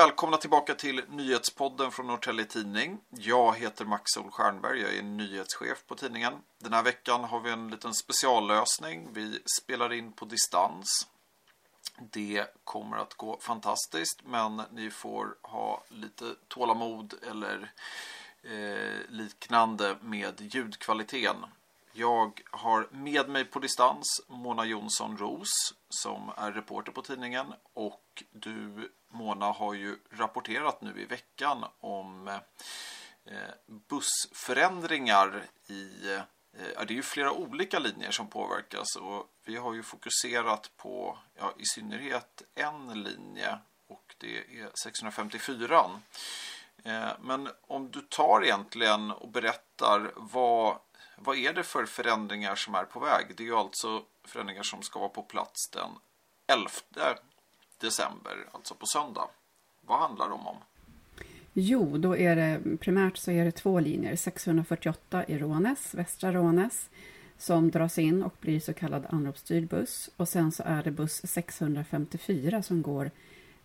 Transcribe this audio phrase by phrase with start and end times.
[0.00, 2.98] Välkomna tillbaka till nyhetspodden från Norrtelje Tidning.
[3.10, 6.32] Jag heter Max Ol Stjernberg, jag är nyhetschef på tidningen.
[6.58, 9.08] Den här veckan har vi en liten speciallösning.
[9.12, 11.08] Vi spelar in på distans.
[11.98, 17.72] Det kommer att gå fantastiskt men ni får ha lite tålamod eller
[18.42, 21.36] eh, liknande med ljudkvaliteten.
[21.92, 28.22] Jag har med mig på distans Mona Jonsson Ros som är reporter på tidningen och
[28.30, 32.28] du Mona har ju rapporterat nu i veckan om
[33.24, 36.22] eh, bussförändringar i eh,
[36.86, 41.52] det är ju flera olika linjer som påverkas och vi har ju fokuserat på ja,
[41.58, 45.90] i synnerhet en linje och det är 654.
[46.84, 50.78] Eh, men om du tar egentligen och berättar vad
[51.22, 53.26] vad är det för förändringar som är på väg?
[53.36, 55.90] Det är ju alltså förändringar som ska vara på plats den
[56.46, 56.70] 11
[57.80, 59.28] december, alltså på söndag.
[59.80, 60.56] Vad handlar de om?
[61.52, 64.16] Jo, då är det primärt så är det två linjer.
[64.16, 66.90] 648 i Rånäs, västra Rånäs,
[67.38, 70.10] som dras in och blir så kallad anropsstyrd buss.
[70.16, 73.10] Och sen så är det buss 654 som går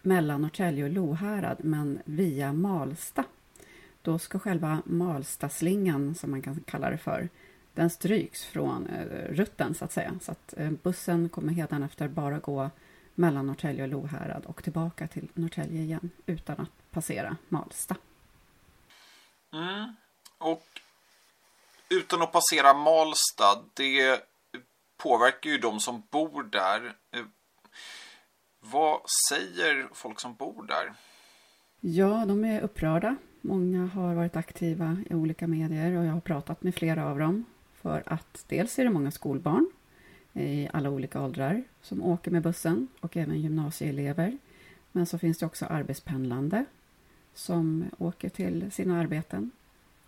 [0.01, 3.23] mellan Norrtälje och Lohärad, men via Malsta.
[4.05, 7.29] Då ska själva Malstaslingan, som man kan kalla det för,
[7.73, 10.19] den stryks från eh, rutten så att säga.
[10.21, 12.69] Så att eh, bussen kommer efter bara gå
[13.15, 17.95] mellan Norrtälje och Lohärad och tillbaka till Norrtälje igen utan att passera Malsta.
[19.53, 19.95] Mm.
[20.37, 20.65] Och
[21.89, 24.21] utan att passera Malsta, det
[24.97, 26.95] påverkar ju de som bor där.
[27.11, 27.25] Eh,
[28.59, 30.93] vad säger folk som bor där?
[31.79, 33.15] Ja, de är upprörda.
[33.47, 37.45] Många har varit aktiva i olika medier och jag har pratat med flera av dem.
[37.73, 39.71] För att dels är det många skolbarn
[40.33, 44.37] i alla olika åldrar som åker med bussen och även gymnasieelever.
[44.91, 46.65] Men så finns det också arbetspendlande
[47.33, 49.51] som åker till sina arbeten.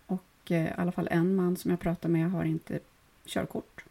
[0.06, 2.78] Och eh, i alla fall en man som jag pratar med har inte
[3.24, 3.84] körkort.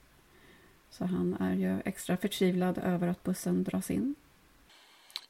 [0.90, 4.16] Så han är ju extra förtvivlad över att bussen dras in.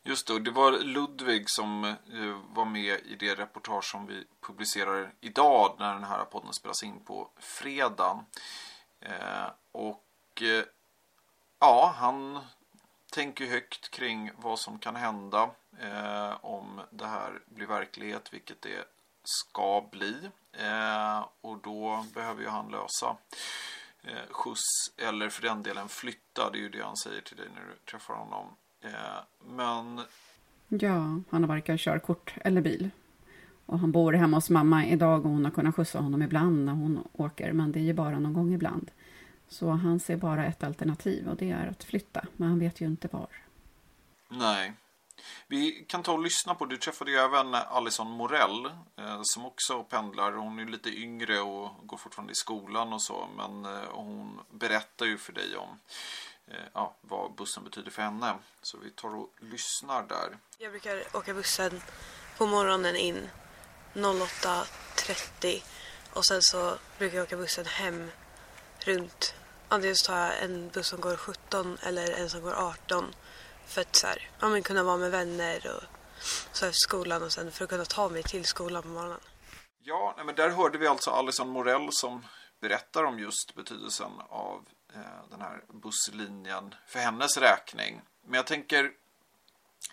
[0.08, 5.14] Just det, det var Ludvig som eh, var med i det reportage som vi publicerar
[5.20, 8.26] idag när den här podden spelas in på fredag.
[9.00, 10.64] Eh, och eh,
[11.60, 12.40] ja, han
[13.12, 15.50] tänker högt kring vad som kan hända
[16.42, 18.88] om det här blir verklighet, vilket det
[19.24, 20.30] ska bli.
[21.42, 23.18] och då behöver ju han lösa
[24.30, 26.50] skjuts eller för den delen flytta.
[26.52, 28.56] Det är ju det han säger till dig när du träffar honom
[29.40, 30.02] men...
[30.68, 32.90] Ja, han har varken körkort eller bil.
[33.66, 36.74] Och han bor hemma hos mamma idag och hon har kunnat skjutsa honom ibland när
[36.74, 38.92] hon åker, men det är ju bara någon gång ibland.
[39.48, 42.86] Så han ser bara ett alternativ och det är att flytta, men han vet ju
[42.86, 43.28] inte var.
[44.30, 44.74] Nej.
[45.48, 48.66] Vi kan ta och lyssna på, du träffade ju även Alison Morell
[48.96, 50.32] eh, som också pendlar.
[50.32, 55.06] Hon är lite yngre och går fortfarande i skolan och så, men eh, hon berättar
[55.06, 56.27] ju för dig om Eh,
[56.74, 58.36] ja, vad bussen betyder för henne.
[58.62, 60.38] Så vi tar och lyssnar där.
[60.58, 61.82] Jag brukar åka bussen
[62.38, 63.30] på morgonen in
[63.94, 65.64] 08.30
[66.14, 68.12] och sen så brukar jag åka bussen hem
[68.80, 69.34] runt
[69.68, 73.16] antingen så tar jag en buss som går 17 eller en som går 18
[73.66, 75.84] för att så här, ja, men kunna vara med vänner och
[76.52, 79.20] så efter skolan och sen för att kunna ta mig till skolan på morgonen.
[79.84, 82.26] Ja, men där hörde vi alltså Alison Morell som
[82.62, 88.02] berättar om just betydelsen av Eh, Eh, den här busslinjen för hennes räkning.
[88.26, 88.92] Men jag tänker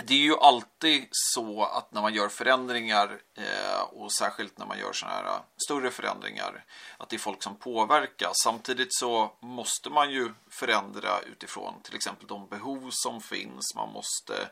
[0.05, 4.79] det är ju alltid så att när man gör förändringar eh, och särskilt när man
[4.79, 6.65] gör sådana här eh, större förändringar
[6.97, 8.33] att det är folk som påverkas.
[8.45, 13.75] Samtidigt så måste man ju förändra utifrån till exempel de behov som finns.
[13.75, 14.51] Man måste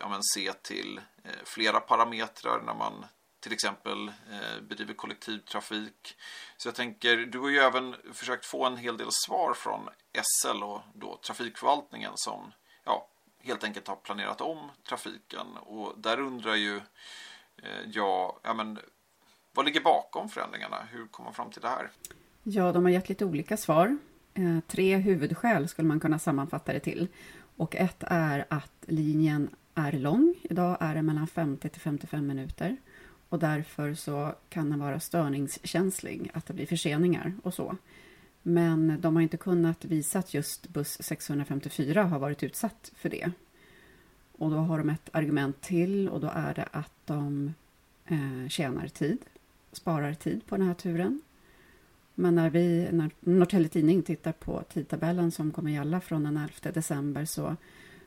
[0.00, 1.00] ja, se till
[1.44, 3.06] flera parametrar när man
[3.40, 6.16] till exempel eh, bedriver kollektivtrafik.
[6.56, 9.88] Så jag tänker, du har ju även försökt få en hel del svar från
[10.22, 12.52] SL och då trafikförvaltningen som
[12.84, 13.08] ja,
[13.38, 15.46] helt enkelt har planerat om trafiken.
[15.56, 16.76] Och där undrar ju
[17.56, 18.78] eh, jag, ja men
[19.52, 20.76] vad ligger bakom förändringarna?
[20.90, 21.90] Hur kom man fram till det här?
[22.42, 23.98] Ja, de har gett lite olika svar.
[24.34, 27.08] Eh, tre huvudskäl skulle man kunna sammanfatta det till.
[27.56, 30.34] Och ett är att linjen är lång.
[30.42, 32.76] Idag är det mellan 50 till 55 minuter
[33.30, 37.76] och därför så kan den vara störningskänslig, att det blir förseningar och så.
[38.42, 43.30] Men de har inte kunnat visa att just buss 654 har varit utsatt för det.
[44.32, 47.54] Och då har de ett argument till och då är det att de
[48.06, 49.18] eh, tjänar tid,
[49.72, 51.20] sparar tid på den här turen.
[52.14, 56.72] Men när vi, när Norrtelje Tidning tittar på tidtabellen som kommer gälla från den 11
[56.72, 57.56] december så,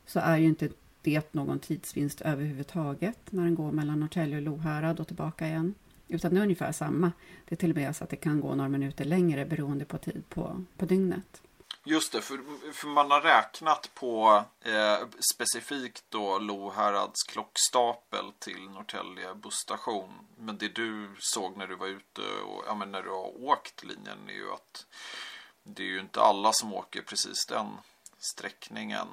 [0.05, 0.69] så är ju inte
[1.03, 5.75] det någon tidsvinst överhuvudtaget när den går mellan Norrtälje och Lohärad och tillbaka igen.
[6.07, 7.11] Utan det är ungefär samma.
[7.45, 9.97] Det är till och med så att det kan gå några minuter längre beroende på
[9.97, 11.41] tid på, på dygnet.
[11.85, 12.39] Just det, för,
[12.73, 20.13] för man har räknat på eh, specifikt då Lohärads klockstapel till Norrtälje busstation.
[20.37, 23.83] Men det du såg när du var ute och ja, men när du har åkt
[23.83, 24.85] linjen är ju att
[25.63, 27.67] det är ju inte alla som åker precis den
[28.19, 29.07] sträckningen.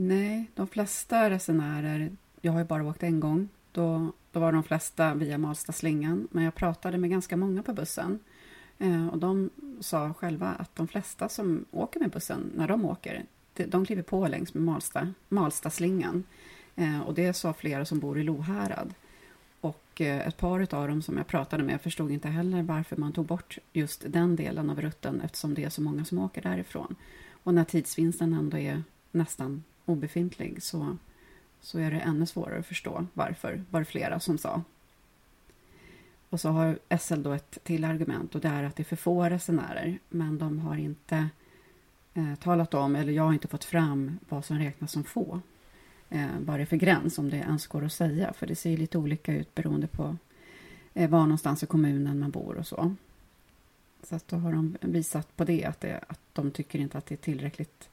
[0.00, 2.10] Nej, de flesta resenärer,
[2.40, 6.28] jag har ju bara åkt en gång, då, då var de flesta via Malsta-slingan.
[6.30, 8.18] Men jag pratade med ganska många på bussen.
[8.78, 9.50] Eh, och de
[9.80, 13.24] sa själva att de flesta som åker med bussen, när de åker,
[13.54, 16.24] de kliver på längs med Malsta, Malstaslingan
[16.78, 18.94] Eh, och det sa flera som bor i Lohärad.
[19.60, 23.12] Och eh, ett par av dem som jag pratade med förstod inte heller varför man
[23.12, 26.96] tog bort just den delen av rutten eftersom det är så många som åker därifrån.
[27.42, 30.96] Och när tidsvinsten ändå är nästan obefintlig så,
[31.60, 34.62] så är det ännu svårare att förstå varför, var det flera som sa.
[36.30, 38.96] Och så har SL då ett till argument och det är att det är för
[38.96, 41.28] få resenärer men de har inte
[42.14, 45.40] eh, talat om, eller jag har inte fått fram vad som räknas som få.
[46.10, 48.76] Eh, vad det är för gräns, om det ens går att säga, för det ser
[48.76, 50.16] lite olika ut beroende på
[50.94, 52.94] eh, var någonstans i kommunen man bor och så.
[54.02, 57.06] Så att då har de visat på det att, det, att de tycker inte att
[57.06, 57.88] det är tillräckligt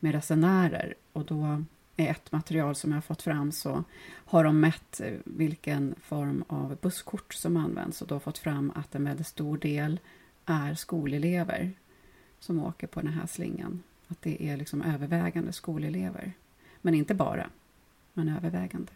[0.00, 1.64] med resenärer och då
[1.96, 6.44] är ett material som jag har fått fram så har de mätt eh, vilken form
[6.48, 10.00] av busskort som används och då fått fram att en väldigt stor del
[10.44, 11.72] är skolelever
[12.40, 13.82] som åker på den här slingan.
[14.08, 16.32] Att det är liksom övervägande skolelever.
[16.80, 17.50] Men inte bara,
[18.12, 18.92] men övervägande.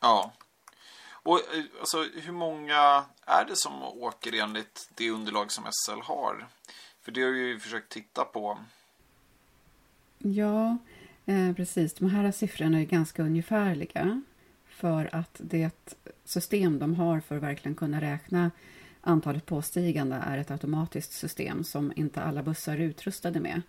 [0.00, 0.32] Ja.
[1.24, 6.48] Och eh, alltså, hur många är det som åker enligt det underlag som SL har?
[7.02, 8.58] För det har vi ju försökt titta på.
[10.22, 10.78] Ja,
[11.26, 11.94] eh, precis.
[11.94, 14.22] De här siffrorna är ganska ungefärliga.
[14.66, 18.50] För att det system de har för att verkligen kunna räkna
[19.00, 23.62] antalet påstigande är ett automatiskt system som inte alla bussar är utrustade med.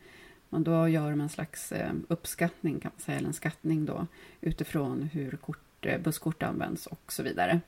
[0.50, 4.08] Men då gör de en slags eh, uppskattning, kan man säga, eller en skattning då,
[4.42, 7.62] utifrån hur kort, eh, busskort används och så vidare.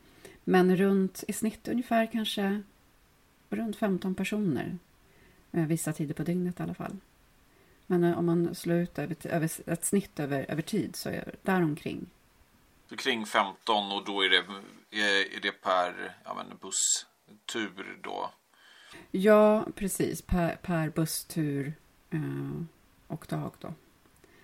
[0.43, 2.61] Men runt i snitt ungefär kanske
[3.49, 4.77] runt 15 personer.
[5.51, 6.97] Eh, vissa tider på dygnet i alla fall.
[7.87, 11.31] Men om man slår ut över, över ett snitt över, över tid så är det
[11.41, 12.09] däromkring.
[12.89, 14.37] Så kring 15 och då är det,
[15.01, 18.31] är, är det per ja, men busstur då?
[19.11, 20.21] Ja, precis.
[20.21, 21.73] Per, per busstur
[22.09, 22.61] eh,
[23.07, 23.73] och dag då.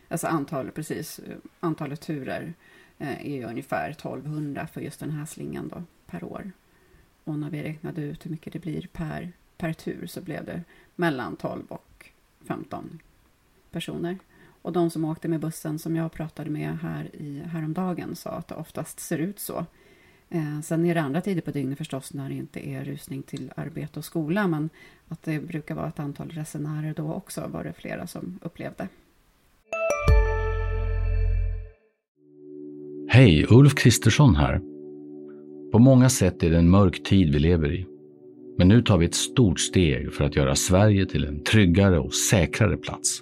[0.08, 1.20] Alltså antalet, precis.
[1.60, 2.54] Antalet turer
[2.98, 6.52] eh, är ungefär 1200 för just den här slingan då per år.
[7.24, 10.64] Och när vi räknade ut hur mycket det blir per, per tur så blev det
[10.96, 12.10] mellan 12 och
[12.48, 13.00] 15
[13.72, 14.18] personer.
[14.62, 18.48] Och de som åkte med bussen som jag pratade med här i, häromdagen sa att
[18.48, 19.66] det oftast ser ut så.
[20.30, 23.52] Eh, sen är det andra tider på dygnet förstås när det inte är rusning till
[23.56, 24.70] arbete och skola men
[25.08, 28.88] att det brukar vara ett antal resenärer då också var det flera som upplevde.
[33.08, 34.62] Hej, Ulf Kristersson här.
[35.72, 37.86] På många sätt är det en mörk tid vi lever i.
[38.58, 42.14] Men nu tar vi ett stort steg för att göra Sverige till en tryggare och
[42.14, 43.22] säkrare plats.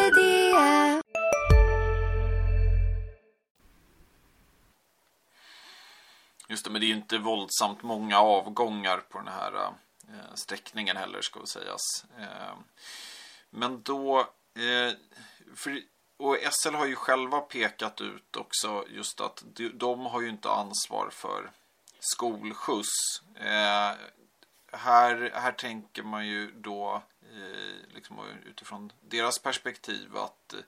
[6.61, 10.97] Just det, men det är ju inte våldsamt många avgångar på den här eh, sträckningen
[10.97, 12.05] heller, ska vi sägas.
[12.19, 12.55] Eh,
[13.49, 14.19] men då...
[14.53, 14.93] Eh,
[15.55, 15.81] för,
[16.17, 20.49] och SL har ju själva pekat ut också just att de, de har ju inte
[20.49, 21.51] ansvar för
[21.99, 23.21] skolskjuts.
[23.35, 23.91] Eh,
[24.71, 30.59] här, här tänker man ju då eh, liksom utifrån deras perspektiv att eh,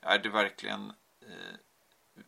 [0.00, 1.56] är det verkligen eh,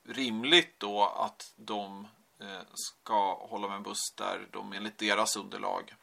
[0.05, 2.09] rimligt då att de
[2.45, 5.95] Eh, ska hålla med en buss där de enligt deras underlag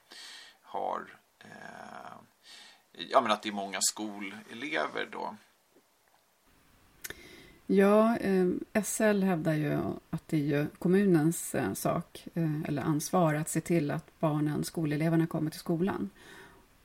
[0.62, 2.17] har eh,
[2.91, 5.36] ja, men att det är många skolelever då.
[7.65, 8.48] Ja, eh,
[8.83, 9.79] SL hävdar ju
[10.10, 14.63] att det är ju kommunens eh, sak eh, eller ansvar att se till att barnen,
[14.63, 16.10] skoleleverna kommer till skolan.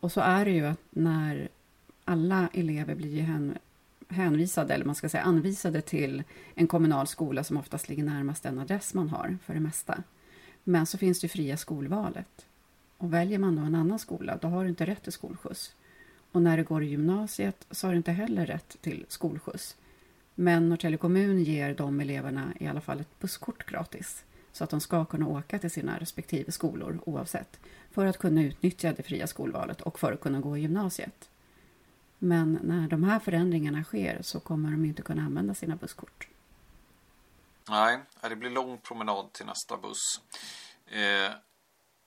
[0.00, 1.48] Och så är det ju att när
[2.04, 3.22] alla elever blir
[4.08, 6.22] hänvisade, eller man ska säga anvisade till
[6.54, 10.02] en kommunal skola som oftast ligger närmast den adress man har för det mesta.
[10.64, 12.46] Men så finns det fria skolvalet.
[12.98, 15.74] Och väljer man då en annan skola, då har du inte rätt till skolskjuts.
[16.32, 19.76] Och när du går i gymnasiet så har du inte heller rätt till skolskjuts.
[20.34, 24.24] Men Norrtälje kommun ger de eleverna i alla fall ett busskort gratis.
[24.52, 27.60] Så att de ska kunna åka till sina respektive skolor oavsett.
[27.90, 31.28] För att kunna utnyttja det fria skolvalet och för att kunna gå i gymnasiet.
[32.18, 36.28] Men när de här förändringarna sker så kommer de inte kunna använda sina busskort.
[37.68, 40.20] Nej, det blir lång promenad till nästa buss.
[40.86, 41.32] Eh,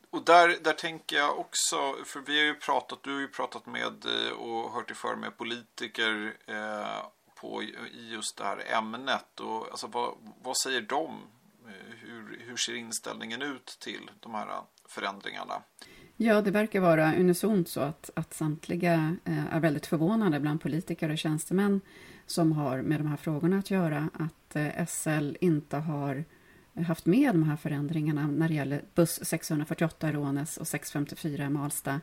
[0.09, 3.65] och där, där tänker jag också, för vi har ju pratat, du har ju pratat
[3.65, 9.39] med eh, och hört dig för med politiker eh, på i just det här ämnet.
[9.39, 11.21] Och, alltså, vad, vad säger de?
[11.67, 15.61] Eh, hur, hur ser inställningen ut till de här förändringarna?
[16.21, 21.09] Ja, det verkar vara unisont så att, att samtliga eh, är väldigt förvånade bland politiker
[21.09, 21.81] och tjänstemän
[22.25, 26.23] som har med de här frågorna att göra, att eh, SL inte har
[26.88, 31.49] haft med de här förändringarna när det gäller buss 648 i Rånäs och 654 i
[31.49, 32.01] Malsta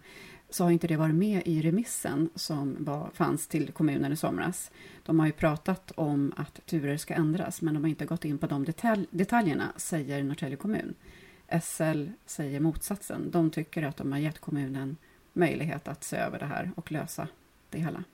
[0.50, 4.70] så har inte det varit med i remissen som var, fanns till kommunen i somras.
[5.04, 8.38] De har ju pratat om att turer ska ändras men de har inte gått in
[8.38, 10.94] på de detalj, detaljerna, säger Norrtälje kommun.
[11.62, 13.30] SL säger motsatsen.
[13.30, 14.96] De tycker att de har gett kommunen
[15.32, 17.28] möjlighet att se över det här och lösa
[17.70, 18.04] det hela.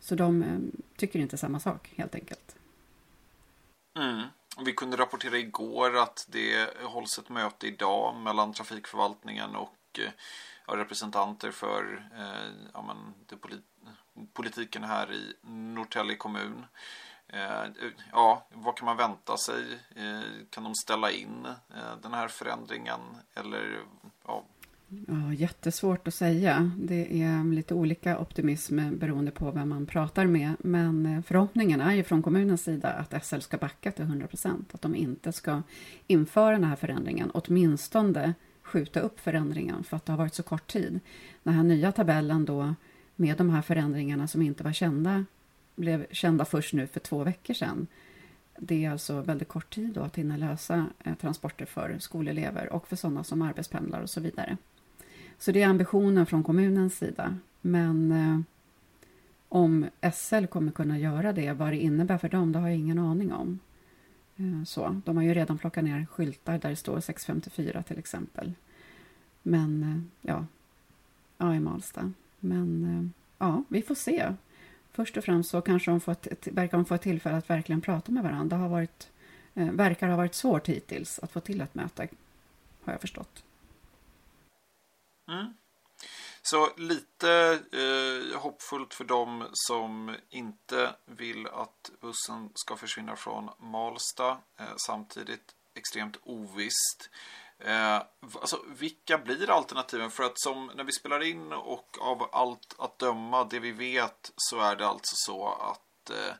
[0.00, 0.58] Så de eh,
[0.96, 2.56] tycker inte samma sak helt enkelt.
[3.98, 4.22] Mm.
[4.64, 11.50] Vi kunde rapportera igår att det hålls ett möte idag mellan trafikförvaltningen och eh, representanter
[11.50, 13.64] för eh, ja, men, polit
[14.32, 16.66] politiken här i Norrtälje kommun.
[17.28, 17.64] Eh,
[18.12, 19.64] ja, vad kan man vänta sig?
[19.96, 23.00] Eh, kan de ställa in eh, den här förändringen?
[23.34, 23.78] Eller
[24.26, 24.44] ja,
[25.08, 26.70] Ja, jättesvårt att säga.
[26.78, 30.52] Det är lite olika optimism beroende på vem man pratar med.
[30.58, 34.74] Men förhoppningen är ju från kommunens sida att SL ska backa till 100 procent.
[34.74, 35.62] Att de inte ska
[36.06, 40.66] införa den här förändringen, åtminstone skjuta upp förändringen för att det har varit så kort
[40.66, 41.00] tid.
[41.42, 42.74] Den här nya tabellen då
[43.16, 45.24] med de här förändringarna som inte var kända
[45.74, 47.86] blev kända först nu för två veckor sedan.
[48.58, 52.88] Det är alltså väldigt kort tid då att hinna lösa eh, transporter för skolelever och
[52.88, 54.56] för sådana som arbetspendlar och så vidare.
[55.38, 57.38] Så det är ambitionen från kommunens sida.
[57.60, 58.40] Men eh,
[59.48, 62.98] om SL kommer kunna göra det, vad det innebär för dem, det har jag ingen
[62.98, 63.58] aning om.
[64.36, 68.52] Eh, så, de har ju redan plockat ner skyltar där det står 654 till exempel.
[69.42, 70.46] Men eh, ja,
[71.38, 72.12] ja i Malsta.
[72.40, 74.32] Men eh, ja, vi får se.
[74.94, 78.12] Först och främst så kanske de fått, verkar de få ett tillfälle att verkligen prata
[78.12, 78.56] med varandra.
[78.56, 79.08] Det har varit,
[79.54, 82.08] eh, verkar ha varit svårt hittills att få till ett möte,
[82.84, 83.44] har jag förstått.
[85.28, 85.54] Mm.
[86.42, 94.30] Så lite eh, hoppfullt för dem som inte vill att bussen ska försvinna från Malsta.
[94.58, 97.10] Eh, samtidigt extremt ovisst.
[97.64, 98.02] Eh,
[98.40, 100.10] alltså, vilka blir alternativen?
[100.10, 104.32] För att som när vi spelar in och av allt att döma det vi vet
[104.36, 106.34] så är det alltså så att eh,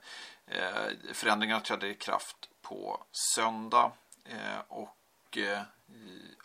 [0.47, 3.05] eh förändringarna träder i kraft på
[3.35, 3.93] söndag.
[4.25, 5.63] Eh, och eh,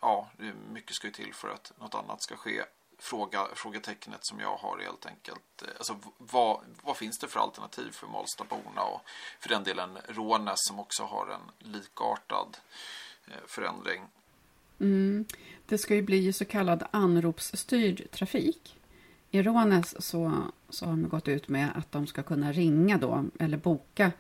[0.02, 0.30] ja,
[0.70, 2.64] mycket ska ju till för att något annat ska ske.
[3.00, 5.62] Fråga, frågetecknet som jag har helt enkelt.
[5.62, 9.02] Eh, alltså, vad, vad finns det för alternativ för Malstaborna och
[9.40, 12.58] för den delen Rånäs som också har en likartad
[13.28, 14.08] eh, förändring.
[14.80, 15.26] Mm.
[15.66, 18.80] Det ska ju bli så kallad anropsstyrd trafik.
[19.32, 23.26] I Rånäs så, så har de gått ut med att de ska kunna ringa då,
[23.40, 24.12] eller boka.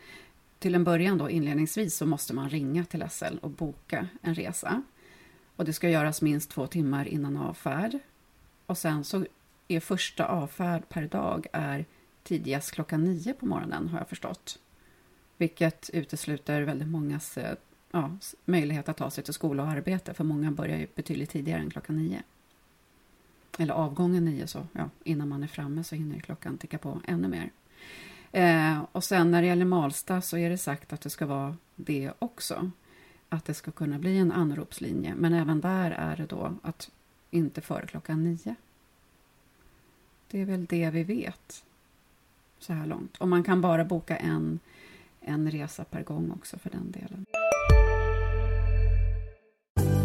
[0.59, 4.83] Till en början då inledningsvis så måste man ringa till SL och boka en resa.
[5.55, 7.99] Och det ska göras minst två timmar innan avfärd.
[8.65, 9.25] Och sen så
[9.67, 11.85] är första avfärd per dag är
[12.23, 14.59] tidigast klockan nio på morgonen har jag förstått.
[15.37, 17.55] Vilket utesluter väldigt mångas eh,
[17.91, 18.11] ja,
[18.45, 20.13] möjlighet att ta sig till skola och arbete.
[20.13, 22.23] För många börjar ju betydligt tidigare än klockan nio.
[23.57, 27.27] Eller avgången nio, så ja, innan man är framme så hinner klockan ticka på ännu
[27.27, 27.51] mer.
[28.31, 31.57] Eh, och sen när det gäller Malsta så är det sagt att det ska vara
[31.75, 32.71] det också.
[33.29, 35.13] Att det ska kunna bli en anropslinje.
[35.15, 36.91] Men även där är det då att
[37.31, 38.55] inte före klockan nio.
[40.31, 41.63] Det är väl det vi vet
[42.59, 43.17] så här långt.
[43.17, 44.59] Och man kan bara boka en,
[45.21, 47.25] en resa per gång också för den delen.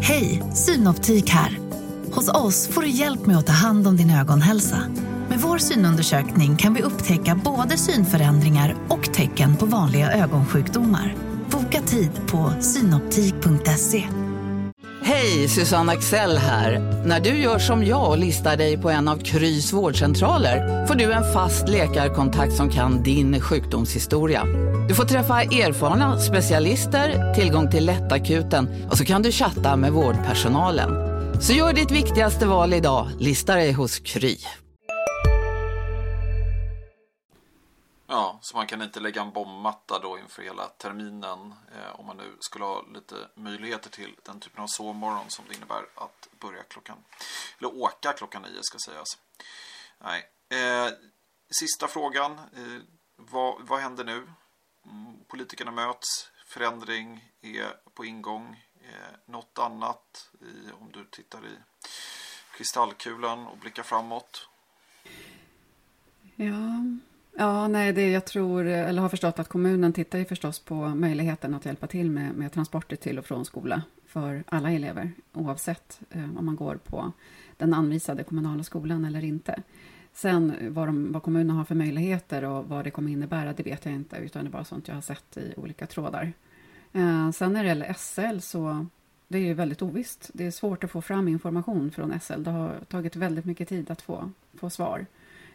[0.07, 1.59] Hej, Synoptik här.
[2.11, 4.77] Hos oss får du hjälp med att ta hand om din ögonhälsa.
[5.29, 11.15] Med vår synundersökning kan vi upptäcka både synförändringar och tecken på vanliga ögonsjukdomar.
[11.51, 14.03] Boka tid på synoptik.se.
[15.03, 16.79] Hej, Susanne Axel här.
[17.05, 21.11] När du gör som jag och listar dig på en av Krys vårdcentraler får du
[21.11, 24.43] en fast läkarkontakt som kan din sjukdomshistoria.
[24.87, 30.91] Du får träffa erfarna specialister, tillgång till lättakuten och så kan du chatta med vårdpersonalen.
[31.41, 34.37] Så gör ditt viktigaste val idag, lista dig hos Kry.
[38.07, 42.17] Ja, så man kan inte lägga en bombmatta då inför hela terminen eh, om man
[42.17, 46.63] nu skulle ha lite möjligheter till den typen av sovmorgon som det innebär att börja
[46.63, 46.97] klockan,
[47.59, 49.17] eller åka klockan nio ska sägas.
[50.03, 50.23] Nej.
[50.49, 50.91] Eh,
[51.59, 52.31] sista frågan.
[52.31, 52.81] Eh,
[53.17, 54.27] vad, vad händer nu?
[55.27, 58.63] Politikerna möts, förändring är på ingång.
[58.81, 61.57] Eh, något annat i, om du tittar i
[62.57, 64.47] kristallkulan och blickar framåt?
[66.35, 66.83] Ja,
[67.37, 71.53] ja nej, det jag tror, eller har förstått att kommunen tittar ju förstås på möjligheten
[71.53, 76.37] att hjälpa till med, med transporter till och från skola för alla elever oavsett eh,
[76.37, 77.11] om man går på
[77.57, 79.63] den anvisade kommunala skolan eller inte.
[80.15, 83.85] Sen vad, de, vad kommunen har för möjligheter och vad det kommer innebära, det vet
[83.85, 86.33] jag inte, utan det är bara sånt jag har sett i olika trådar.
[86.93, 88.85] Eh, sen när det gäller SL så
[89.27, 90.29] det är ju väldigt ovisst.
[90.33, 92.43] Det är svårt att få fram information från SL.
[92.43, 95.05] Det har tagit väldigt mycket tid att få, få svar.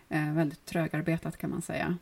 [0.09, 1.97] Eh, väldigt trögarbetat kan man säga.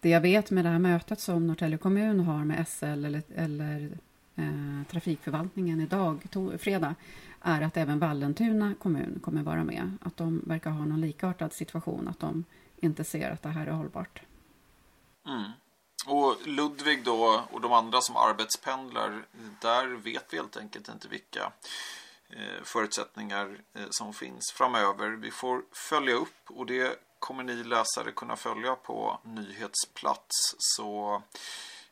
[0.00, 3.90] Det jag vet med det här mötet som Norrtälje kommun har med SL eller, eller
[4.36, 6.94] eh, trafikförvaltningen idag, to, fredag,
[7.46, 9.98] är att även Vallentuna kommun kommer vara med.
[10.00, 12.44] Att de verkar ha någon likartad situation, att de
[12.76, 14.22] inte ser att det här är hållbart.
[15.26, 15.50] Mm.
[16.06, 19.26] Och Ludvig då och de andra som arbetspendlar,
[19.60, 21.52] där vet vi helt enkelt inte vilka
[22.30, 25.08] eh, förutsättningar eh, som finns framöver.
[25.08, 30.54] Vi får följa upp och det kommer ni läsare kunna följa på nyhetsplats.
[30.58, 31.22] Så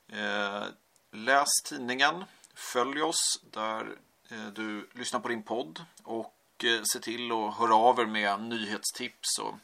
[0.09, 0.65] eh,
[1.13, 3.99] läs tidningen, följ oss där
[4.31, 8.41] Eh, du lyssnar på din podd och eh, se till att höra av er med
[8.41, 9.55] nyhetstips och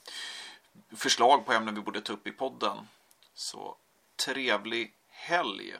[0.96, 2.76] förslag på ämnen vi borde ta upp i podden.
[3.34, 3.76] Så
[4.26, 5.74] trevlig helg!